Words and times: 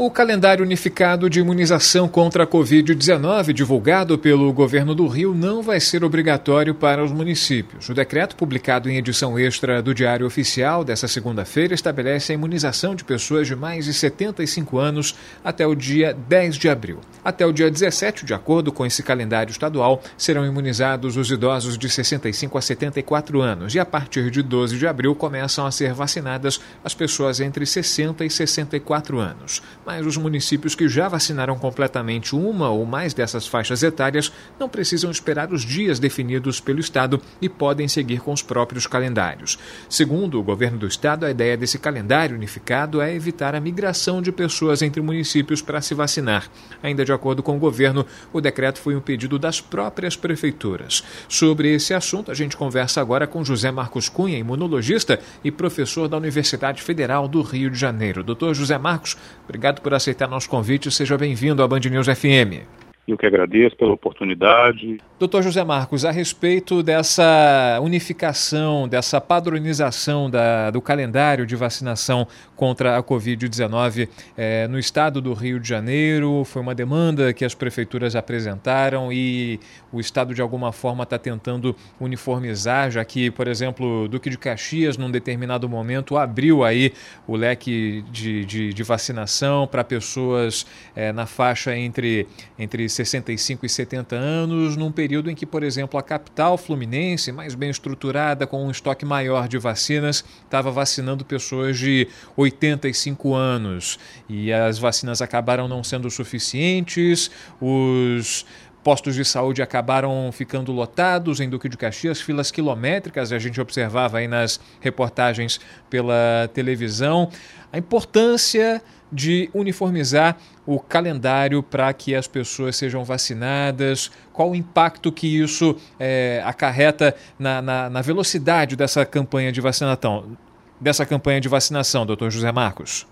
O 0.00 0.12
calendário 0.12 0.64
unificado 0.64 1.28
de 1.28 1.40
imunização 1.40 2.06
contra 2.06 2.44
a 2.44 2.46
Covid-19, 2.46 3.52
divulgado 3.52 4.16
pelo 4.16 4.52
governo 4.52 4.94
do 4.94 5.08
Rio, 5.08 5.34
não 5.34 5.60
vai 5.60 5.80
ser 5.80 6.04
obrigatório 6.04 6.72
para 6.72 7.02
os 7.02 7.10
municípios. 7.10 7.88
O 7.88 7.94
decreto, 7.94 8.36
publicado 8.36 8.88
em 8.88 8.96
edição 8.96 9.36
extra 9.36 9.82
do 9.82 9.92
Diário 9.92 10.24
Oficial 10.24 10.84
desta 10.84 11.08
segunda-feira, 11.08 11.74
estabelece 11.74 12.30
a 12.30 12.36
imunização 12.36 12.94
de 12.94 13.02
pessoas 13.02 13.48
de 13.48 13.56
mais 13.56 13.86
de 13.86 13.92
75 13.92 14.78
anos 14.78 15.16
até 15.42 15.66
o 15.66 15.74
dia 15.74 16.16
10 16.28 16.54
de 16.54 16.68
abril. 16.68 17.00
Até 17.24 17.44
o 17.44 17.52
dia 17.52 17.68
17, 17.68 18.24
de 18.24 18.32
acordo 18.32 18.70
com 18.70 18.86
esse 18.86 19.02
calendário 19.02 19.50
estadual, 19.50 20.00
serão 20.16 20.46
imunizados 20.46 21.16
os 21.16 21.28
idosos 21.28 21.76
de 21.76 21.90
65 21.90 22.56
a 22.56 22.62
74 22.62 23.42
anos 23.42 23.74
e, 23.74 23.80
a 23.80 23.84
partir 23.84 24.30
de 24.30 24.44
12 24.44 24.78
de 24.78 24.86
abril, 24.86 25.16
começam 25.16 25.66
a 25.66 25.72
ser 25.72 25.92
vacinadas 25.92 26.60
as 26.84 26.94
pessoas 26.94 27.40
entre 27.40 27.66
60 27.66 28.24
e 28.24 28.30
64 28.30 29.18
anos 29.18 29.60
mas 29.88 30.04
os 30.04 30.18
municípios 30.18 30.74
que 30.74 30.86
já 30.86 31.08
vacinaram 31.08 31.58
completamente 31.58 32.36
uma 32.36 32.68
ou 32.68 32.84
mais 32.84 33.14
dessas 33.14 33.46
faixas 33.46 33.82
etárias 33.82 34.30
não 34.60 34.68
precisam 34.68 35.10
esperar 35.10 35.50
os 35.50 35.62
dias 35.62 35.98
definidos 35.98 36.60
pelo 36.60 36.78
Estado 36.78 37.18
e 37.40 37.48
podem 37.48 37.88
seguir 37.88 38.20
com 38.20 38.30
os 38.30 38.42
próprios 38.42 38.86
calendários. 38.86 39.58
Segundo 39.88 40.38
o 40.38 40.42
governo 40.42 40.76
do 40.76 40.86
Estado, 40.86 41.24
a 41.24 41.30
ideia 41.30 41.56
desse 41.56 41.78
calendário 41.78 42.36
unificado 42.36 43.00
é 43.00 43.14
evitar 43.14 43.54
a 43.54 43.60
migração 43.62 44.20
de 44.20 44.30
pessoas 44.30 44.82
entre 44.82 45.00
municípios 45.00 45.62
para 45.62 45.80
se 45.80 45.94
vacinar. 45.94 46.50
Ainda 46.82 47.02
de 47.02 47.12
acordo 47.14 47.42
com 47.42 47.56
o 47.56 47.58
governo, 47.58 48.04
o 48.30 48.42
decreto 48.42 48.80
foi 48.80 48.94
um 48.94 49.00
pedido 49.00 49.38
das 49.38 49.58
próprias 49.58 50.14
prefeituras. 50.14 51.02
Sobre 51.30 51.72
esse 51.72 51.94
assunto, 51.94 52.30
a 52.30 52.34
gente 52.34 52.58
conversa 52.58 53.00
agora 53.00 53.26
com 53.26 53.42
José 53.42 53.70
Marcos 53.70 54.10
Cunha, 54.10 54.36
imunologista 54.36 55.18
e 55.42 55.50
professor 55.50 56.08
da 56.08 56.18
Universidade 56.18 56.82
Federal 56.82 57.26
do 57.26 57.40
Rio 57.40 57.70
de 57.70 57.78
Janeiro. 57.78 58.22
Doutor 58.22 58.52
José 58.52 58.76
Marcos, 58.76 59.16
obrigado 59.44 59.77
obrigado 59.78 59.80
por 59.80 59.94
aceitar 59.94 60.28
nosso 60.28 60.48
convite. 60.48 60.90
Seja 60.90 61.16
bem-vindo 61.16 61.62
à 61.62 61.68
Band 61.68 61.80
News 61.80 62.06
FM. 62.06 62.87
Eu 63.08 63.16
que 63.16 63.24
agradeço 63.24 63.74
pela 63.74 63.92
oportunidade. 63.92 64.98
Doutor 65.18 65.42
José 65.42 65.64
Marcos, 65.64 66.04
a 66.04 66.10
respeito 66.10 66.82
dessa 66.82 67.80
unificação, 67.82 68.86
dessa 68.86 69.18
padronização 69.18 70.28
da, 70.28 70.70
do 70.70 70.82
calendário 70.82 71.46
de 71.46 71.56
vacinação 71.56 72.28
contra 72.54 72.98
a 72.98 73.02
Covid-19 73.02 74.10
eh, 74.36 74.68
no 74.68 74.78
estado 74.78 75.22
do 75.22 75.32
Rio 75.32 75.58
de 75.58 75.66
Janeiro, 75.66 76.44
foi 76.44 76.60
uma 76.60 76.74
demanda 76.74 77.32
que 77.32 77.46
as 77.46 77.54
prefeituras 77.54 78.14
apresentaram 78.14 79.10
e 79.10 79.58
o 79.90 80.00
estado 80.00 80.34
de 80.34 80.42
alguma 80.42 80.70
forma 80.70 81.04
está 81.04 81.18
tentando 81.18 81.74
uniformizar, 81.98 82.90
já 82.90 83.02
que, 83.06 83.30
por 83.30 83.48
exemplo, 83.48 84.06
Duque 84.06 84.28
de 84.28 84.36
Caxias, 84.36 84.98
num 84.98 85.10
determinado 85.10 85.66
momento, 85.66 86.18
abriu 86.18 86.62
aí 86.62 86.92
o 87.26 87.36
leque 87.36 88.04
de, 88.10 88.44
de, 88.44 88.74
de 88.74 88.82
vacinação 88.82 89.66
para 89.66 89.82
pessoas 89.82 90.66
eh, 90.94 91.10
na 91.10 91.24
faixa 91.24 91.74
entre, 91.74 92.26
entre 92.58 92.86
65 92.98 93.64
e 93.64 93.68
70 93.68 94.16
anos, 94.16 94.76
num 94.76 94.90
período 94.90 95.30
em 95.30 95.34
que, 95.34 95.46
por 95.46 95.62
exemplo, 95.62 95.98
a 95.98 96.02
capital 96.02 96.58
fluminense, 96.58 97.30
mais 97.30 97.54
bem 97.54 97.70
estruturada, 97.70 98.46
com 98.46 98.66
um 98.66 98.70
estoque 98.70 99.04
maior 99.04 99.46
de 99.46 99.56
vacinas, 99.56 100.24
estava 100.44 100.70
vacinando 100.70 101.24
pessoas 101.24 101.78
de 101.78 102.08
85 102.36 103.34
anos. 103.34 103.98
E 104.28 104.52
as 104.52 104.78
vacinas 104.78 105.22
acabaram 105.22 105.68
não 105.68 105.84
sendo 105.84 106.10
suficientes, 106.10 107.30
os 107.60 108.44
postos 108.82 109.14
de 109.14 109.24
saúde 109.24 109.60
acabaram 109.60 110.30
ficando 110.32 110.72
lotados 110.72 111.40
em 111.40 111.48
Duque 111.48 111.68
de 111.68 111.76
Caxias, 111.76 112.20
filas 112.20 112.50
quilométricas, 112.50 113.32
a 113.32 113.38
gente 113.38 113.60
observava 113.60 114.18
aí 114.18 114.26
nas 114.26 114.58
reportagens 114.80 115.60
pela 115.90 116.48
televisão. 116.54 117.30
A 117.72 117.78
importância 117.78 118.82
de 119.12 119.50
uniformizar 119.54 120.36
o 120.66 120.78
calendário 120.78 121.62
para 121.62 121.92
que 121.92 122.14
as 122.14 122.28
pessoas 122.28 122.76
sejam 122.76 123.04
vacinadas? 123.04 124.08
Qual 124.32 124.50
o 124.50 124.54
impacto 124.54 125.10
que 125.10 125.26
isso 125.40 125.76
é, 125.98 126.42
acarreta 126.44 127.14
na, 127.38 127.62
na, 127.62 127.90
na, 127.90 128.02
velocidade 128.02 128.76
dessa 128.76 129.04
campanha 129.06 129.50
de 129.50 129.60
vacinação, 129.60 130.36
dessa 130.80 131.06
campanha 131.06 131.40
de 131.40 131.48
vacinação, 131.48 132.04
doutor 132.04 132.30
José 132.30 132.52
Marcos? 132.52 133.06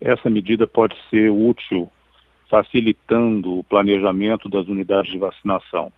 Essa 0.00 0.30
medida 0.30 0.66
pode 0.66 0.96
ser 1.08 1.30
útil, 1.30 1.90
facilitando 2.48 3.58
o 3.58 3.64
planejamento 3.64 4.48
das 4.48 4.66
unidades 4.66 5.12
de 5.12 5.18
vacinação 5.18 5.92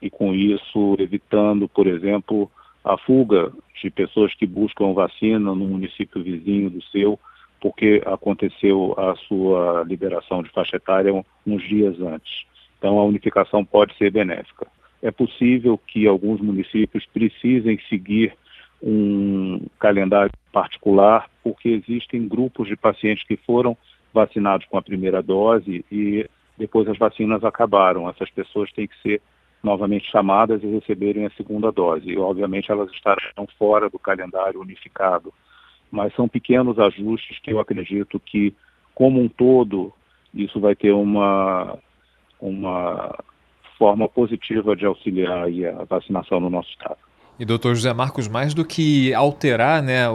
e, 0.00 0.10
com 0.10 0.34
isso, 0.34 0.94
evitando, 0.98 1.68
por 1.68 1.86
exemplo, 1.86 2.50
a 2.84 2.96
fuga 2.98 3.50
de 3.82 3.90
pessoas 3.90 4.32
que 4.34 4.46
buscam 4.46 4.92
vacina 4.92 5.54
no 5.54 5.66
município 5.66 6.22
vizinho 6.22 6.70
do 6.70 6.82
seu 6.84 7.18
porque 7.60 8.02
aconteceu 8.06 8.94
a 8.98 9.14
sua 9.16 9.84
liberação 9.84 10.42
de 10.42 10.50
faixa 10.50 10.76
etária 10.76 11.12
uns 11.46 11.62
dias 11.62 12.00
antes. 12.00 12.44
Então, 12.78 12.98
a 12.98 13.04
unificação 13.04 13.64
pode 13.64 13.96
ser 13.96 14.10
benéfica. 14.10 14.66
É 15.02 15.10
possível 15.10 15.78
que 15.78 16.06
alguns 16.06 16.40
municípios 16.40 17.06
precisem 17.06 17.78
seguir 17.88 18.34
um 18.82 19.66
calendário 19.78 20.32
particular, 20.52 21.28
porque 21.42 21.68
existem 21.68 22.28
grupos 22.28 22.68
de 22.68 22.76
pacientes 22.76 23.26
que 23.26 23.36
foram 23.36 23.76
vacinados 24.12 24.66
com 24.66 24.78
a 24.78 24.82
primeira 24.82 25.22
dose 25.22 25.84
e 25.90 26.28
depois 26.56 26.88
as 26.88 26.98
vacinas 26.98 27.44
acabaram. 27.44 28.08
Essas 28.08 28.30
pessoas 28.30 28.72
têm 28.72 28.86
que 28.86 29.00
ser 29.02 29.20
novamente 29.62 30.10
chamadas 30.10 30.62
e 30.62 30.66
receberem 30.66 31.26
a 31.26 31.30
segunda 31.30 31.72
dose. 31.72 32.10
E, 32.10 32.18
obviamente, 32.18 32.70
elas 32.70 32.90
estarão 32.92 33.46
fora 33.58 33.90
do 33.90 33.98
calendário 33.98 34.60
unificado 34.60 35.32
mas 35.96 36.14
são 36.14 36.28
pequenos 36.28 36.78
ajustes 36.78 37.38
que 37.38 37.50
eu 37.50 37.58
acredito 37.58 38.20
que, 38.20 38.54
como 38.94 39.18
um 39.18 39.28
todo, 39.30 39.94
isso 40.34 40.60
vai 40.60 40.76
ter 40.76 40.92
uma, 40.92 41.78
uma 42.38 43.18
forma 43.78 44.06
positiva 44.06 44.76
de 44.76 44.84
auxiliar 44.84 45.48
a 45.80 45.84
vacinação 45.84 46.38
no 46.38 46.50
nosso 46.50 46.68
estado. 46.68 46.98
E 47.38 47.44
doutor 47.44 47.74
José 47.74 47.92
Marcos, 47.92 48.28
mais 48.28 48.54
do 48.54 48.64
que 48.64 49.12
alterar 49.12 49.82
né, 49.82 50.08
o, 50.08 50.14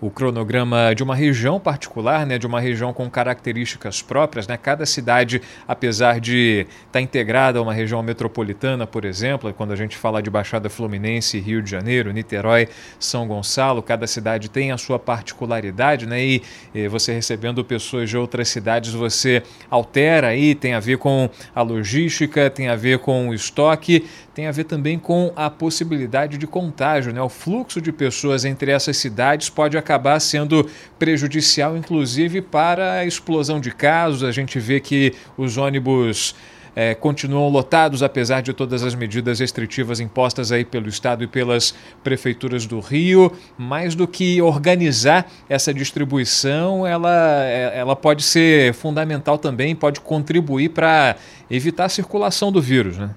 o, 0.00 0.06
o, 0.06 0.10
cronograma 0.10 0.94
de 0.94 1.02
uma 1.02 1.16
região 1.16 1.58
particular, 1.58 2.24
né, 2.24 2.38
de 2.38 2.46
uma 2.46 2.60
região 2.60 2.92
com 2.92 3.10
características 3.10 4.00
próprias, 4.00 4.46
né, 4.46 4.56
cada 4.56 4.86
cidade, 4.86 5.42
apesar 5.66 6.20
de 6.20 6.68
estar 6.68 6.92
tá 6.92 7.00
integrada 7.00 7.58
a 7.58 7.62
uma 7.62 7.74
região 7.74 8.00
metropolitana, 8.00 8.86
por 8.86 9.04
exemplo, 9.04 9.52
quando 9.52 9.72
a 9.72 9.76
gente 9.76 9.96
fala 9.96 10.22
de 10.22 10.30
Baixada 10.30 10.70
Fluminense, 10.70 11.40
Rio 11.40 11.60
de 11.60 11.68
Janeiro, 11.68 12.12
Niterói, 12.12 12.68
São 12.96 13.26
Gonçalo, 13.26 13.82
cada 13.82 14.06
cidade 14.06 14.48
tem 14.48 14.70
a 14.70 14.78
sua 14.78 15.00
particularidade, 15.00 16.06
né, 16.06 16.24
e, 16.24 16.42
e 16.72 16.86
você 16.86 17.12
recebendo 17.12 17.64
pessoas 17.64 18.08
de 18.08 18.16
outras 18.16 18.48
cidades, 18.48 18.94
você 18.94 19.42
altera 19.68 20.28
aí, 20.28 20.54
tem 20.54 20.74
a 20.74 20.80
ver 20.80 20.96
com 20.96 21.28
a 21.52 21.60
logística, 21.62 22.48
tem 22.48 22.68
a 22.68 22.76
ver 22.76 23.00
com 23.00 23.30
o 23.30 23.34
estoque, 23.34 24.06
tem 24.32 24.46
a 24.46 24.52
ver 24.52 24.64
também 24.64 24.96
com 24.96 25.32
a 25.34 25.50
possibilidade 25.50 26.03
de 26.38 26.46
contágio. 26.46 27.12
Né? 27.12 27.20
O 27.20 27.28
fluxo 27.28 27.80
de 27.80 27.92
pessoas 27.92 28.44
entre 28.44 28.70
essas 28.70 28.96
cidades 28.96 29.48
pode 29.48 29.76
acabar 29.76 30.20
sendo 30.20 30.68
prejudicial, 30.98 31.76
inclusive 31.76 32.40
para 32.40 32.94
a 32.94 33.04
explosão 33.04 33.60
de 33.60 33.70
casos. 33.70 34.22
A 34.22 34.32
gente 34.32 34.58
vê 34.58 34.80
que 34.80 35.14
os 35.36 35.56
ônibus. 35.56 36.34
É, 36.76 36.92
continuam 36.92 37.48
lotados 37.50 38.02
apesar 38.02 38.40
de 38.40 38.52
todas 38.52 38.82
as 38.82 38.96
medidas 38.96 39.38
restritivas 39.38 40.00
impostas 40.00 40.50
aí 40.50 40.64
pelo 40.64 40.88
Estado 40.88 41.22
e 41.22 41.26
pelas 41.28 41.72
prefeituras 42.02 42.66
do 42.66 42.80
Rio. 42.80 43.30
Mais 43.56 43.94
do 43.94 44.08
que 44.08 44.42
organizar 44.42 45.30
essa 45.48 45.72
distribuição, 45.72 46.84
ela, 46.84 47.44
é, 47.44 47.78
ela 47.78 47.94
pode 47.94 48.24
ser 48.24 48.74
fundamental 48.74 49.38
também, 49.38 49.76
pode 49.76 50.00
contribuir 50.00 50.70
para 50.70 51.14
evitar 51.48 51.84
a 51.84 51.88
circulação 51.88 52.50
do 52.50 52.60
vírus. 52.60 52.98
Né? 52.98 53.10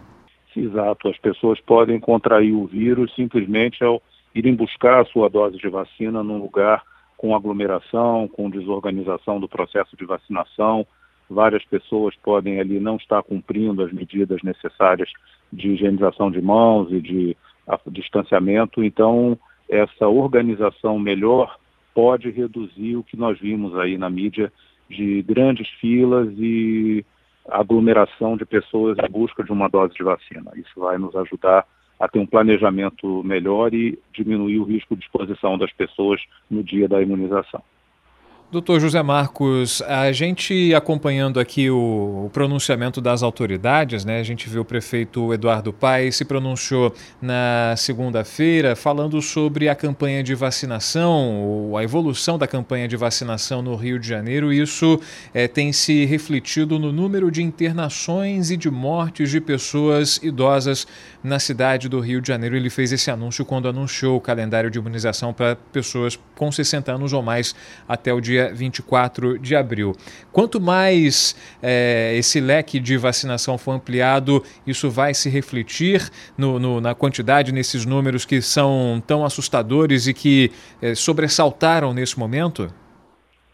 Exato, 0.57 1.07
as 1.07 1.17
pessoas 1.19 1.61
podem 1.61 1.99
contrair 1.99 2.51
o 2.51 2.65
vírus 2.65 3.13
simplesmente 3.13 3.83
ao 3.83 4.01
irem 4.33 4.55
buscar 4.55 5.01
a 5.01 5.05
sua 5.05 5.29
dose 5.29 5.55
de 5.55 5.69
vacina 5.69 6.23
num 6.23 6.39
lugar 6.39 6.81
com 7.15 7.35
aglomeração, 7.35 8.27
com 8.27 8.49
desorganização 8.49 9.39
do 9.39 9.47
processo 9.47 9.95
de 9.95 10.03
vacinação. 10.03 10.85
Várias 11.29 11.63
pessoas 11.65 12.15
podem 12.23 12.59
ali 12.59 12.79
não 12.79 12.95
estar 12.95 13.21
cumprindo 13.21 13.83
as 13.83 13.93
medidas 13.93 14.41
necessárias 14.41 15.11
de 15.53 15.69
higienização 15.69 16.31
de 16.31 16.41
mãos 16.41 16.91
e 16.91 16.99
de 17.01 17.37
distanciamento. 17.91 18.83
Então, 18.83 19.37
essa 19.69 20.07
organização 20.07 20.97
melhor 20.97 21.55
pode 21.93 22.31
reduzir 22.31 22.95
o 22.95 23.03
que 23.03 23.15
nós 23.15 23.39
vimos 23.39 23.77
aí 23.77 23.95
na 23.95 24.09
mídia 24.09 24.51
de 24.89 25.21
grandes 25.21 25.69
filas 25.79 26.29
e 26.35 27.05
aglomeração 27.49 28.37
de 28.37 28.45
pessoas 28.45 28.97
em 28.97 29.11
busca 29.11 29.43
de 29.43 29.51
uma 29.51 29.69
dose 29.69 29.93
de 29.93 30.03
vacina. 30.03 30.51
Isso 30.55 30.79
vai 30.79 30.97
nos 30.97 31.15
ajudar 31.15 31.65
a 31.99 32.07
ter 32.07 32.19
um 32.19 32.25
planejamento 32.25 33.23
melhor 33.23 33.73
e 33.73 33.97
diminuir 34.13 34.59
o 34.59 34.63
risco 34.63 34.95
de 34.95 35.03
exposição 35.03 35.57
das 35.57 35.71
pessoas 35.73 36.21
no 36.49 36.63
dia 36.63 36.87
da 36.87 37.01
imunização. 37.01 37.63
Doutor 38.49 38.79
José 38.79 39.03
Marcos, 39.03 39.81
a 39.81 40.09
gente 40.13 40.73
acompanhando 40.73 41.37
aqui 41.37 41.69
o, 41.69 42.29
pronunciamento 42.31 43.01
das 43.01 43.21
autoridades, 43.21 44.05
né? 44.05 44.21
A 44.21 44.23
gente 44.23 44.47
viu 44.47 44.61
o 44.61 44.65
prefeito 44.65 45.33
Eduardo 45.33 45.73
Paes 45.73 46.15
se 46.15 46.23
pronunciou 46.23 46.93
na 47.21 47.75
segunda-feira 47.75 48.73
falando 48.73 49.21
sobre 49.21 49.67
a 49.67 49.75
campanha 49.75 50.23
de 50.23 50.33
vacinação, 50.33 51.75
a 51.77 51.83
evolução 51.83 52.37
da 52.37 52.47
campanha 52.47 52.87
de 52.87 52.95
vacinação 52.95 53.61
no 53.61 53.75
Rio 53.75 53.99
de 53.99 54.07
Janeiro. 54.07 54.53
Isso 54.53 54.97
é, 55.33 55.45
tem 55.45 55.73
se 55.73 56.05
refletido 56.05 56.79
no 56.79 56.93
número 56.93 57.29
de 57.29 57.43
internações 57.43 58.49
e 58.49 58.55
de 58.55 58.71
mortes 58.71 59.29
de 59.29 59.41
pessoas 59.41 60.21
idosas 60.23 60.87
na 61.21 61.37
cidade 61.37 61.89
do 61.89 61.99
Rio 61.99 62.21
de 62.21 62.29
Janeiro. 62.29 62.55
Ele 62.55 62.69
fez 62.69 62.93
esse 62.93 63.11
anúncio 63.11 63.43
quando 63.43 63.67
anunciou 63.67 64.15
o 64.15 64.21
calendário 64.21 64.71
de 64.71 64.79
imunização 64.79 65.33
para 65.33 65.57
pessoas 65.73 66.17
com 66.33 66.49
60 66.49 66.93
anos 66.93 67.11
ou 67.11 67.21
mais 67.21 67.53
até 67.89 68.13
o 68.13 68.21
dia 68.21 68.36
dia 68.37 68.53
24 68.53 69.39
de 69.39 69.55
abril. 69.55 69.93
Quanto 70.31 70.61
mais 70.61 71.35
é, 71.61 72.15
esse 72.15 72.39
leque 72.39 72.79
de 72.79 72.97
vacinação 72.97 73.57
for 73.57 73.71
ampliado, 73.71 74.43
isso 74.65 74.89
vai 74.89 75.13
se 75.13 75.29
refletir 75.29 76.09
no, 76.37 76.59
no, 76.59 76.79
na 76.79 76.93
quantidade, 76.93 77.51
nesses 77.51 77.85
números 77.85 78.25
que 78.25 78.41
são 78.41 79.01
tão 79.05 79.25
assustadores 79.25 80.07
e 80.07 80.13
que 80.13 80.51
é, 80.81 80.93
sobressaltaram 80.93 81.93
nesse 81.93 82.19
momento? 82.19 82.67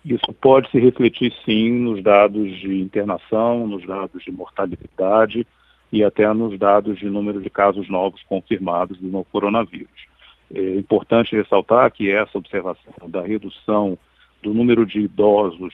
Isso 0.03 0.33
pode 0.41 0.69
se 0.69 0.79
refletir 0.79 1.33
sim 1.45 1.71
nos 1.71 2.03
dados 2.03 2.59
de 2.59 2.81
internação, 2.81 3.65
nos 3.65 3.85
dados 3.87 4.21
de 4.21 4.31
mortalidade 4.31 5.47
e 5.93 6.03
até 6.03 6.31
nos 6.33 6.59
dados 6.59 6.99
de 6.99 7.05
número 7.05 7.41
de 7.41 7.49
casos 7.49 7.87
novos 7.89 8.21
confirmados 8.23 8.97
do 8.97 9.07
novo 9.07 9.27
coronavírus. 9.31 10.11
É 10.53 10.75
importante 10.75 11.35
ressaltar 11.35 11.89
que 11.91 12.11
essa 12.11 12.37
observação 12.37 13.09
da 13.09 13.21
redução 13.21 13.97
do 14.43 14.53
número 14.53 14.85
de 14.85 14.99
idosos 14.99 15.73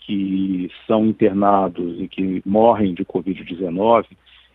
que 0.00 0.70
são 0.86 1.06
internados 1.06 2.00
e 2.00 2.08
que 2.08 2.42
morrem 2.44 2.94
de 2.94 3.04
Covid-19, 3.04 4.06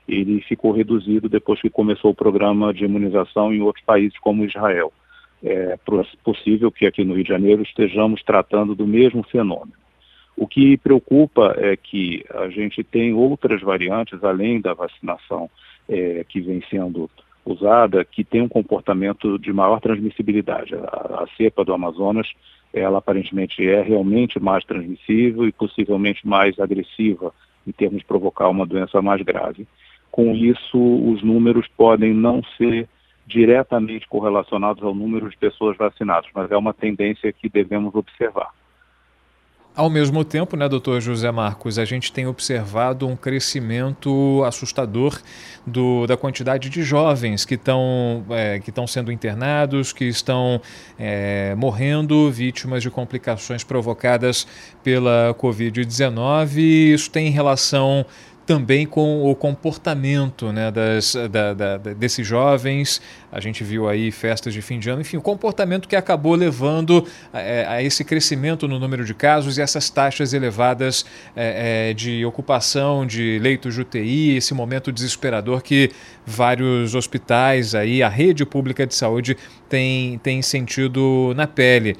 ele 0.07 0.42
ficou 0.42 0.71
reduzido 0.71 1.30
depois 1.30 1.62
que 1.62 1.69
começou 1.69 2.12
o 2.12 2.15
programa 2.15 2.74
de 2.74 2.83
imunização 2.83 3.54
em 3.54 3.62
outros 3.62 3.86
países 3.86 4.18
como 4.19 4.44
Israel. 4.44 4.92
É 5.42 5.77
possível 6.24 6.71
que 6.71 6.86
aqui 6.86 7.04
no 7.04 7.13
Rio 7.13 7.24
de 7.24 7.30
Janeiro 7.30 7.62
estejamos 7.62 8.21
tratando 8.24 8.75
do 8.75 8.86
mesmo 8.86 9.24
fenômeno. 9.24 9.74
O 10.36 10.48
que 10.48 10.77
preocupa 10.77 11.54
é 11.57 11.77
que 11.77 12.25
a 12.33 12.50
gente 12.50 12.83
tem 12.83 13.13
outras 13.13 13.62
variantes, 13.62 14.24
além 14.24 14.60
da 14.60 14.74
vacinação 14.74 15.50
é, 15.88 16.25
que 16.27 16.42
vem 16.42 16.63
sendo 16.69 17.10
usada, 17.45 18.04
que 18.04 18.24
tem 18.24 18.42
um 18.42 18.50
comportamento 18.50 19.38
de 19.38 19.54
maior 19.54 19.80
transmissibilidade. 19.80 20.74
A, 20.75 21.24
a 21.24 21.27
cepa 21.38 21.63
do 21.63 21.74
Amazonas 21.74 22.27
ela 22.73 22.97
aparentemente 22.97 23.67
é 23.67 23.81
realmente 23.81 24.39
mais 24.39 24.65
transmissível 24.65 25.47
e 25.47 25.51
possivelmente 25.51 26.27
mais 26.27 26.59
agressiva 26.59 27.33
em 27.65 27.71
termos 27.71 27.99
de 27.99 28.05
provocar 28.05 28.49
uma 28.49 28.65
doença 28.65 29.01
mais 29.01 29.21
grave. 29.21 29.67
Com 30.11 30.33
isso, 30.33 30.77
os 30.77 31.23
números 31.23 31.67
podem 31.77 32.13
não 32.13 32.41
ser 32.57 32.89
diretamente 33.25 34.07
correlacionados 34.07 34.83
ao 34.83 34.93
número 34.93 35.29
de 35.29 35.37
pessoas 35.37 35.77
vacinadas, 35.77 36.29
mas 36.33 36.51
é 36.51 36.57
uma 36.57 36.73
tendência 36.73 37.31
que 37.31 37.47
devemos 37.47 37.95
observar. 37.95 38.51
Ao 39.75 39.89
mesmo 39.89 40.23
tempo, 40.23 40.55
né, 40.55 40.69
doutor 40.69 41.01
José 41.01 41.31
Marcos, 41.31 41.79
a 41.79 41.85
gente 41.85 42.11
tem 42.11 42.27
observado 42.27 43.07
um 43.07 43.15
crescimento 43.15 44.43
assustador 44.45 45.19
do, 45.65 46.05
da 46.05 46.15
quantidade 46.15 46.69
de 46.69 46.83
jovens 46.83 47.43
que 47.43 47.55
estão 47.55 48.23
é, 48.29 48.59
que 48.59 48.69
estão 48.69 48.85
sendo 48.85 49.11
internados, 49.11 49.91
que 49.91 50.05
estão 50.05 50.61
é, 50.99 51.55
morrendo, 51.55 52.29
vítimas 52.29 52.83
de 52.83 52.91
complicações 52.91 53.63
provocadas 53.63 54.45
pela 54.83 55.35
Covid-19. 55.39 56.57
Isso 56.93 57.09
tem 57.09 57.31
relação 57.31 58.05
também 58.45 58.85
com 58.85 59.23
o 59.23 59.35
comportamento 59.35 60.51
né, 60.51 60.69
das, 60.69 61.15
da, 61.31 61.53
da, 61.53 61.77
desses 61.77 62.25
jovens. 62.25 63.01
A 63.31 63.39
gente 63.39 63.63
viu 63.63 63.87
aí 63.87 64.11
festas 64.11 64.53
de 64.53 64.61
fim 64.61 64.79
de 64.79 64.89
ano, 64.89 65.01
enfim, 65.01 65.17
o 65.17 65.21
comportamento 65.21 65.87
que 65.87 65.95
acabou 65.95 66.35
levando 66.35 67.07
é, 67.33 67.65
a 67.67 67.81
esse 67.81 68.03
crescimento 68.03 68.67
no 68.67 68.79
número 68.79 69.05
de 69.05 69.13
casos 69.13 69.57
e 69.57 69.61
essas 69.61 69.89
taxas 69.89 70.33
elevadas 70.33 71.05
é, 71.35 71.89
é, 71.89 71.93
de 71.93 72.25
ocupação 72.25 73.05
de 73.05 73.39
leitos 73.39 73.75
de 73.75 73.81
UTI, 73.81 74.35
esse 74.35 74.53
momento 74.53 74.91
desesperador 74.91 75.61
que 75.61 75.91
vários 76.25 76.95
hospitais 76.95 77.73
aí, 77.73 78.03
a 78.03 78.09
rede 78.09 78.45
pública 78.45 78.85
de 78.85 78.93
saúde 78.93 79.37
tem, 79.69 80.19
tem 80.19 80.41
sentido 80.41 81.33
na 81.35 81.47
pele. 81.47 81.97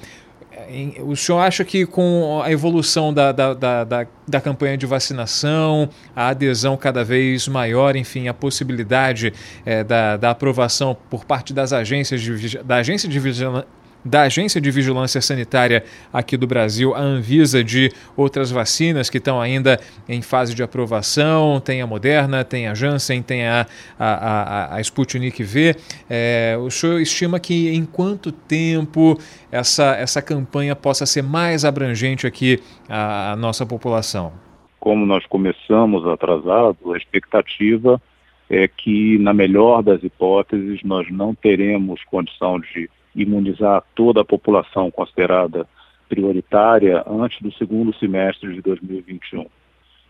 O 1.02 1.16
senhor 1.16 1.40
acha 1.40 1.64
que 1.64 1.86
com 1.86 2.42
a 2.44 2.52
evolução 2.52 3.14
da, 3.14 3.32
da, 3.32 3.54
da, 3.54 3.84
da, 3.84 4.08
da 4.28 4.42
campanha 4.42 4.78
de 4.78 4.86
vacinação, 4.86 5.90
a 6.16 6.30
adesão 6.30 6.76
cada 6.78 7.04
vez 7.04 7.48
maior, 7.48 7.96
enfim, 7.96 8.28
a 8.28 8.34
possibilidade 8.34 9.34
é, 9.66 9.84
da, 9.84 10.18
da 10.18 10.30
aprovação 10.32 10.96
por 11.10 11.26
parte 11.26 11.54
das 11.54 11.74
agências 11.74 12.22
de, 12.22 12.58
da 12.60 12.78
agência 12.78 13.08
de 13.08 13.20
vigilância 13.20 13.68
da 14.04 14.24
Agência 14.24 14.60
de 14.60 14.70
Vigilância 14.70 15.22
Sanitária 15.22 15.84
aqui 16.12 16.36
do 16.36 16.46
Brasil, 16.46 16.94
a 16.94 17.00
Anvisa, 17.00 17.64
de 17.64 17.92
outras 18.16 18.52
vacinas 18.52 19.10
que 19.10 19.18
estão 19.18 19.40
ainda 19.40 19.80
em 20.08 20.22
fase 20.22 20.54
de 20.54 20.62
aprovação. 20.62 21.60
Tem 21.60 21.82
a 21.82 21.88
Moderna, 21.88 22.44
tem 22.44 22.68
a 22.68 22.74
Janssen, 22.74 23.22
tem 23.22 23.48
a, 23.48 23.66
a, 23.98 24.06
a, 24.08 24.76
a 24.76 24.82
Sputnik 24.82 25.44
V. 25.44 25.76
É, 26.10 26.58
o 26.60 26.70
senhor 26.70 27.00
estima 27.00 27.40
que 27.40 27.70
em 27.70 27.86
quanto 27.86 28.32
tempo 28.32 29.18
essa, 29.52 29.96
essa 29.96 30.22
campanha 30.22 30.76
possa 30.76 31.06
ser 31.06 31.22
mais 31.22 31.64
abrangente 31.64 32.28
aqui 32.28 32.60
à, 32.90 33.32
à 33.32 33.36
nossa 33.36 33.66
população? 33.66 34.34
Como 34.80 35.06
nós 35.06 35.26
começamos 35.26 36.06
atrasado, 36.06 36.94
a 36.94 36.98
expectativa 36.98 38.02
é 38.50 38.68
que, 38.68 39.18
na 39.20 39.34
melhor 39.34 39.82
das 39.82 40.04
hipóteses, 40.04 40.82
nós 40.84 41.10
não 41.10 41.34
teremos 41.34 42.04
condição 42.04 42.60
de 42.60 42.90
imunizar 43.16 43.84
toda 43.96 44.22
a 44.22 44.26
população 44.26 44.90
considerada 44.92 45.68
prioritária 46.10 47.04
antes 47.08 47.42
do 47.42 47.52
segundo 47.54 47.94
semestre 47.96 48.54
de 48.54 48.62
2021. 48.62 49.46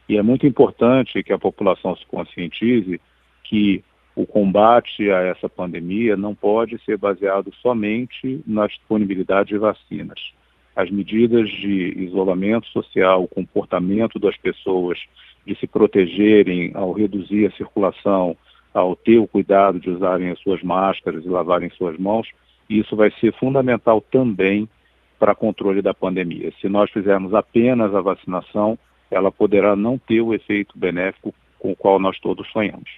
E 0.07 0.17
é 0.17 0.21
muito 0.21 0.45
importante 0.45 1.23
que 1.23 1.31
a 1.31 1.39
população 1.39 1.95
se 1.95 2.05
conscientize 2.05 2.99
que 3.43 3.83
o 4.15 4.25
combate 4.25 5.09
a 5.09 5.21
essa 5.21 5.49
pandemia 5.49 6.15
não 6.15 6.35
pode 6.35 6.77
ser 6.83 6.97
baseado 6.97 7.51
somente 7.61 8.41
na 8.45 8.67
disponibilidade 8.67 9.49
de 9.49 9.57
vacinas. 9.57 10.19
As 10.75 10.89
medidas 10.89 11.49
de 11.49 11.93
isolamento 11.97 12.67
social, 12.67 13.23
o 13.23 13.27
comportamento 13.27 14.19
das 14.19 14.35
pessoas 14.37 14.99
de 15.45 15.55
se 15.55 15.67
protegerem 15.67 16.71
ao 16.73 16.91
reduzir 16.91 17.47
a 17.47 17.51
circulação, 17.51 18.35
ao 18.73 18.95
ter 18.95 19.19
o 19.19 19.27
cuidado 19.27 19.79
de 19.79 19.89
usarem 19.89 20.29
as 20.29 20.39
suas 20.39 20.61
máscaras 20.63 21.23
e 21.25 21.29
lavarem 21.29 21.69
suas 21.71 21.97
mãos, 21.97 22.27
isso 22.69 22.95
vai 22.95 23.11
ser 23.19 23.33
fundamental 23.33 24.01
também 24.01 24.67
para 25.19 25.35
controle 25.35 25.81
da 25.81 25.93
pandemia. 25.93 26.51
Se 26.59 26.67
nós 26.67 26.91
fizermos 26.91 27.33
apenas 27.33 27.93
a 27.95 28.01
vacinação, 28.01 28.77
ela 29.09 29.31
poderá 29.31 29.75
não 29.75 29.97
ter 29.97 30.21
o 30.21 30.33
efeito 30.33 30.77
benéfico 30.77 31.33
com 31.59 31.71
o 31.71 31.75
qual 31.75 31.99
nós 31.99 32.19
todos 32.19 32.49
sonhamos. 32.51 32.89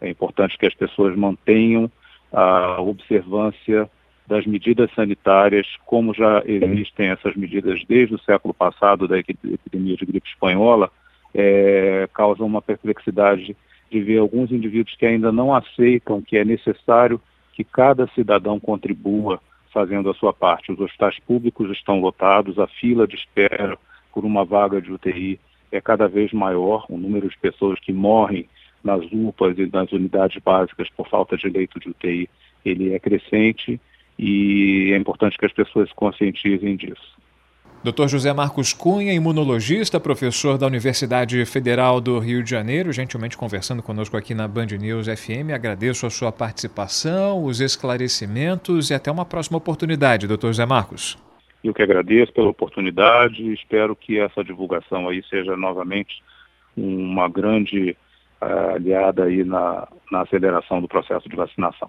É 0.00 0.08
importante 0.08 0.56
que 0.58 0.66
as 0.66 0.74
pessoas 0.74 1.16
mantenham 1.16 1.90
a 2.32 2.80
observância 2.80 3.88
das 4.26 4.44
medidas 4.44 4.90
sanitárias, 4.94 5.66
como 5.86 6.12
já 6.12 6.42
existem 6.44 7.08
essas 7.08 7.34
medidas 7.34 7.82
desde 7.88 8.14
o 8.14 8.20
século 8.20 8.52
passado 8.52 9.08
da 9.08 9.18
epidemia 9.18 9.96
de 9.96 10.04
gripe 10.04 10.28
espanhola, 10.28 10.90
é, 11.34 12.08
causam 12.12 12.46
uma 12.46 12.60
perplexidade 12.60 13.56
de 13.90 14.00
ver 14.00 14.18
alguns 14.18 14.52
indivíduos 14.52 14.94
que 14.96 15.06
ainda 15.06 15.32
não 15.32 15.54
aceitam 15.54 16.20
que 16.20 16.36
é 16.36 16.44
necessário 16.44 17.20
que 17.58 17.64
cada 17.64 18.06
cidadão 18.14 18.60
contribua 18.60 19.40
fazendo 19.74 20.08
a 20.08 20.14
sua 20.14 20.32
parte. 20.32 20.70
Os 20.70 20.78
hospitais 20.78 21.18
públicos 21.18 21.68
estão 21.72 22.00
lotados, 22.00 22.56
a 22.56 22.68
fila 22.68 23.04
de 23.04 23.16
espera 23.16 23.76
por 24.14 24.24
uma 24.24 24.44
vaga 24.44 24.80
de 24.80 24.92
UTI 24.92 25.40
é 25.72 25.80
cada 25.80 26.06
vez 26.06 26.32
maior, 26.32 26.86
o 26.88 26.96
número 26.96 27.28
de 27.28 27.36
pessoas 27.36 27.80
que 27.80 27.92
morrem 27.92 28.48
nas 28.84 29.02
UPAs 29.10 29.58
e 29.58 29.68
nas 29.72 29.90
unidades 29.90 30.40
básicas 30.40 30.88
por 30.90 31.08
falta 31.08 31.36
de 31.36 31.48
leito 31.48 31.80
de 31.80 31.88
UTI, 31.90 32.30
ele 32.64 32.94
é 32.94 32.98
crescente 33.00 33.80
e 34.16 34.92
é 34.92 34.96
importante 34.96 35.36
que 35.36 35.46
as 35.46 35.52
pessoas 35.52 35.88
se 35.88 35.94
conscientizem 35.96 36.76
disso. 36.76 37.17
Dr. 37.82 38.08
José 38.08 38.32
Marcos 38.32 38.72
Cunha, 38.72 39.12
imunologista, 39.12 40.00
professor 40.00 40.58
da 40.58 40.66
Universidade 40.66 41.44
Federal 41.44 42.00
do 42.00 42.18
Rio 42.18 42.42
de 42.42 42.50
Janeiro, 42.50 42.92
gentilmente 42.92 43.36
conversando 43.36 43.82
conosco 43.82 44.16
aqui 44.16 44.34
na 44.34 44.48
Band 44.48 44.66
News 44.66 45.06
FM. 45.06 45.52
Agradeço 45.54 46.04
a 46.04 46.10
sua 46.10 46.32
participação, 46.32 47.44
os 47.44 47.60
esclarecimentos 47.60 48.90
e 48.90 48.94
até 48.94 49.12
uma 49.12 49.24
próxima 49.24 49.58
oportunidade, 49.58 50.26
Dr. 50.26 50.48
José 50.48 50.66
Marcos. 50.66 51.16
Eu 51.62 51.72
que 51.72 51.82
agradeço 51.82 52.32
pela 52.32 52.48
oportunidade 52.48 53.42
e 53.42 53.54
espero 53.54 53.94
que 53.94 54.18
essa 54.18 54.42
divulgação 54.42 55.08
aí 55.08 55.22
seja 55.30 55.56
novamente 55.56 56.20
uma 56.76 57.28
grande 57.28 57.96
uh, 58.42 58.74
aliada 58.74 59.24
aí 59.24 59.44
na, 59.44 59.86
na 60.10 60.22
aceleração 60.22 60.80
do 60.80 60.88
processo 60.88 61.28
de 61.28 61.36
vacinação. 61.36 61.88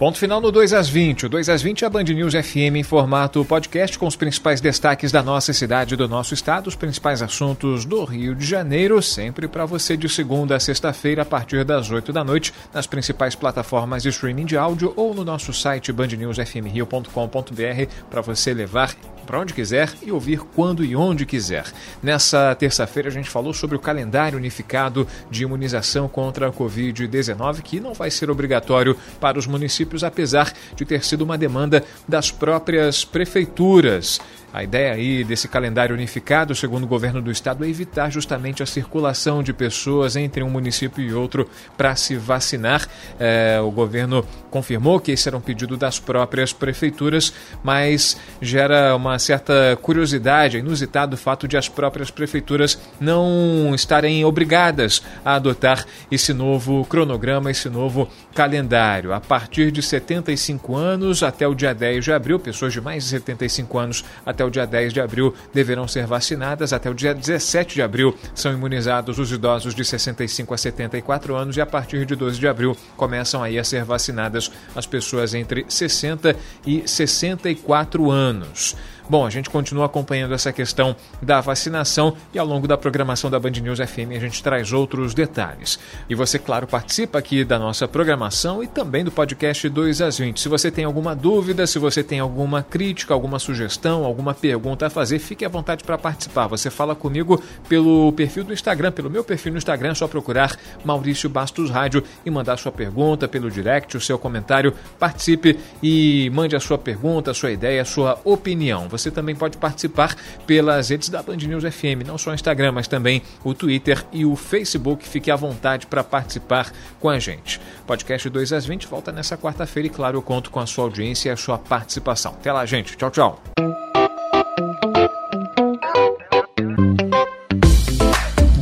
Ponto 0.00 0.18
final 0.18 0.40
no 0.40 0.50
2 0.50 0.72
às 0.72 0.88
20. 0.88 1.26
O 1.26 1.28
2 1.28 1.50
às 1.50 1.60
20 1.60 1.84
é 1.84 1.86
a 1.86 1.90
Band 1.90 2.04
News 2.04 2.32
FM 2.32 2.76
em 2.76 2.82
formato 2.82 3.44
podcast 3.44 3.98
com 3.98 4.06
os 4.06 4.16
principais 4.16 4.58
destaques 4.58 5.12
da 5.12 5.22
nossa 5.22 5.52
cidade 5.52 5.94
do 5.94 6.08
nosso 6.08 6.32
estado, 6.32 6.68
os 6.68 6.74
principais 6.74 7.20
assuntos 7.20 7.84
do 7.84 8.02
Rio 8.04 8.34
de 8.34 8.46
Janeiro, 8.46 9.02
sempre 9.02 9.46
para 9.46 9.66
você 9.66 9.98
de 9.98 10.08
segunda 10.08 10.56
a 10.56 10.60
sexta-feira 10.60 11.20
a 11.20 11.26
partir 11.26 11.66
das 11.66 11.90
8 11.90 12.14
da 12.14 12.24
noite, 12.24 12.50
nas 12.72 12.86
principais 12.86 13.34
plataformas 13.34 14.02
de 14.02 14.08
streaming 14.08 14.46
de 14.46 14.56
áudio 14.56 14.94
ou 14.96 15.12
no 15.12 15.22
nosso 15.22 15.52
site 15.52 15.92
bandnewsfmrio.com.br 15.92 17.92
para 18.08 18.22
você 18.22 18.54
levar 18.54 18.96
para 19.30 19.38
onde 19.38 19.54
quiser 19.54 19.88
e 20.02 20.10
ouvir 20.10 20.40
quando 20.40 20.84
e 20.84 20.96
onde 20.96 21.24
quiser. 21.24 21.62
Nessa 22.02 22.52
terça-feira 22.56 23.08
a 23.08 23.12
gente 23.12 23.30
falou 23.30 23.54
sobre 23.54 23.76
o 23.76 23.80
calendário 23.80 24.36
unificado 24.36 25.06
de 25.30 25.44
imunização 25.44 26.08
contra 26.08 26.48
a 26.48 26.52
Covid-19, 26.52 27.62
que 27.62 27.78
não 27.78 27.94
vai 27.94 28.10
ser 28.10 28.28
obrigatório 28.28 28.96
para 29.20 29.38
os 29.38 29.46
municípios, 29.46 29.89
apesar 30.04 30.52
de 30.74 30.84
ter 30.84 31.04
sido 31.04 31.22
uma 31.22 31.36
demanda 31.36 31.84
das 32.06 32.30
próprias 32.30 33.04
prefeituras. 33.04 34.20
A 34.52 34.64
ideia 34.64 34.92
aí 34.94 35.22
desse 35.22 35.46
calendário 35.46 35.94
unificado, 35.94 36.54
segundo 36.56 36.82
o 36.82 36.86
governo 36.86 37.22
do 37.22 37.30
estado, 37.30 37.64
é 37.64 37.68
evitar 37.68 38.10
justamente 38.10 38.62
a 38.62 38.66
circulação 38.66 39.42
de 39.42 39.52
pessoas 39.52 40.16
entre 40.16 40.42
um 40.42 40.50
município 40.50 41.04
e 41.04 41.12
outro 41.12 41.48
para 41.76 41.94
se 41.94 42.16
vacinar. 42.16 42.88
É, 43.18 43.60
o 43.62 43.70
governo 43.70 44.26
confirmou 44.50 44.98
que 44.98 45.12
esse 45.12 45.28
era 45.28 45.36
um 45.36 45.40
pedido 45.40 45.76
das 45.76 46.00
próprias 46.00 46.52
prefeituras, 46.52 47.32
mas 47.62 48.16
gera 48.42 48.96
uma 48.96 49.18
certa 49.18 49.78
curiosidade, 49.80 50.56
é 50.56 50.60
inusitado 50.60 51.14
o 51.14 51.18
fato 51.18 51.46
de 51.46 51.56
as 51.56 51.68
próprias 51.68 52.10
prefeituras 52.10 52.78
não 52.98 53.72
estarem 53.74 54.24
obrigadas 54.24 55.02
a 55.24 55.36
adotar 55.36 55.84
esse 56.10 56.32
novo 56.32 56.84
cronograma, 56.86 57.50
esse 57.50 57.68
novo 57.68 58.08
calendário. 58.34 59.12
A 59.12 59.20
partir 59.20 59.70
de 59.70 59.82
75 59.82 60.76
anos 60.76 61.22
até 61.22 61.46
o 61.46 61.54
dia 61.54 61.72
10 61.72 62.04
de 62.04 62.12
abril, 62.12 62.38
pessoas 62.38 62.72
de 62.72 62.80
mais 62.80 63.04
de 63.04 63.10
75 63.10 63.78
anos 63.78 64.04
até 64.26 64.39
até 64.40 64.44
o 64.44 64.50
dia 64.50 64.66
10 64.66 64.94
de 64.94 65.00
abril 65.00 65.34
deverão 65.52 65.86
ser 65.86 66.06
vacinadas. 66.06 66.72
Até 66.72 66.88
o 66.88 66.94
dia 66.94 67.14
17 67.14 67.74
de 67.74 67.82
abril 67.82 68.16
são 68.34 68.52
imunizados 68.52 69.18
os 69.18 69.30
idosos 69.30 69.74
de 69.74 69.84
65 69.84 70.54
a 70.54 70.56
74 70.56 71.36
anos 71.36 71.56
e 71.58 71.60
a 71.60 71.66
partir 71.66 72.06
de 72.06 72.16
12 72.16 72.40
de 72.40 72.48
abril 72.48 72.76
começam 72.96 73.42
aí 73.42 73.58
a 73.58 73.64
ser 73.64 73.84
vacinadas 73.84 74.50
as 74.74 74.86
pessoas 74.86 75.34
entre 75.34 75.66
60 75.68 76.34
e 76.66 76.88
64 76.88 78.10
anos. 78.10 78.76
Bom, 79.10 79.26
a 79.26 79.30
gente 79.30 79.50
continua 79.50 79.86
acompanhando 79.86 80.34
essa 80.34 80.52
questão 80.52 80.94
da 81.20 81.40
vacinação 81.40 82.14
e 82.32 82.38
ao 82.38 82.46
longo 82.46 82.68
da 82.68 82.78
programação 82.78 83.28
da 83.28 83.40
Band 83.40 83.50
News 83.60 83.80
FM 83.80 84.14
a 84.14 84.20
gente 84.20 84.40
traz 84.40 84.72
outros 84.72 85.14
detalhes. 85.14 85.80
E 86.08 86.14
você, 86.14 86.38
claro, 86.38 86.64
participa 86.64 87.18
aqui 87.18 87.42
da 87.42 87.58
nossa 87.58 87.88
programação 87.88 88.62
e 88.62 88.68
também 88.68 89.02
do 89.02 89.10
podcast 89.10 89.68
2 89.68 90.00
às 90.00 90.18
20. 90.18 90.38
Se 90.38 90.48
você 90.48 90.70
tem 90.70 90.84
alguma 90.84 91.16
dúvida, 91.16 91.66
se 91.66 91.76
você 91.76 92.04
tem 92.04 92.20
alguma 92.20 92.62
crítica, 92.62 93.12
alguma 93.12 93.40
sugestão, 93.40 94.04
alguma 94.04 94.32
pergunta 94.32 94.86
a 94.86 94.90
fazer, 94.90 95.18
fique 95.18 95.44
à 95.44 95.48
vontade 95.48 95.82
para 95.82 95.98
participar. 95.98 96.46
Você 96.46 96.70
fala 96.70 96.94
comigo 96.94 97.42
pelo 97.68 98.12
perfil 98.12 98.44
do 98.44 98.52
Instagram, 98.52 98.92
pelo 98.92 99.10
meu 99.10 99.24
perfil 99.24 99.50
no 99.50 99.58
Instagram, 99.58 99.90
é 99.90 99.94
só 99.96 100.06
procurar 100.06 100.56
Maurício 100.84 101.28
Bastos 101.28 101.68
Rádio 101.68 102.04
e 102.24 102.30
mandar 102.30 102.58
sua 102.58 102.70
pergunta 102.70 103.26
pelo 103.26 103.50
direct, 103.50 103.96
o 103.96 104.00
seu 104.00 104.16
comentário. 104.16 104.72
Participe 105.00 105.58
e 105.82 106.30
mande 106.32 106.54
a 106.54 106.60
sua 106.60 106.78
pergunta, 106.78 107.32
a 107.32 107.34
sua 107.34 107.50
ideia, 107.50 107.82
a 107.82 107.84
sua 107.84 108.16
opinião. 108.22 108.88
Você 108.88 108.99
você 109.02 109.10
também 109.10 109.34
pode 109.34 109.56
participar 109.56 110.16
pelas 110.46 110.88
redes 110.88 111.08
da 111.08 111.22
Band 111.22 111.36
News 111.36 111.64
FM, 111.64 112.06
não 112.06 112.18
só 112.18 112.30
o 112.30 112.34
Instagram, 112.34 112.72
mas 112.72 112.88
também 112.88 113.22
o 113.44 113.54
Twitter 113.54 114.04
e 114.12 114.24
o 114.24 114.36
Facebook. 114.36 115.06
Fique 115.06 115.30
à 115.30 115.36
vontade 115.36 115.86
para 115.86 116.04
participar 116.04 116.72
com 116.98 117.08
a 117.08 117.18
gente. 117.18 117.60
Podcast 117.86 118.28
2 118.28 118.52
às 118.52 118.66
20 118.66 118.86
volta 118.86 119.12
nessa 119.12 119.36
quarta-feira 119.36 119.86
e, 119.86 119.90
claro, 119.90 120.18
eu 120.18 120.22
conto 120.22 120.50
com 120.50 120.60
a 120.60 120.66
sua 120.66 120.84
audiência 120.84 121.28
e 121.28 121.32
a 121.32 121.36
sua 121.36 121.58
participação. 121.58 122.32
Até 122.32 122.52
lá, 122.52 122.64
gente. 122.66 122.96
Tchau, 122.96 123.10
tchau. 123.10 123.42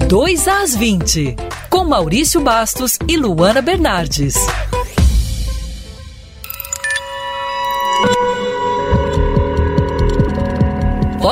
Dois 0.08 0.48
às 0.48 0.74
20, 0.74 1.36
com 1.68 1.84
Maurício 1.84 2.40
Bastos 2.40 2.98
e 3.06 3.16
Luana 3.16 3.60
Bernardes. 3.60 4.34